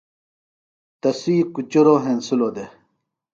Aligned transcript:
تسی 1.01 1.35
کُچُروۡ 1.53 2.01
ہینسِلوۡ 2.03 2.51
دےۡ۔ 2.55 2.69